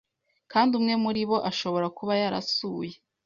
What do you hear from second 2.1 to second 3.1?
yarasuye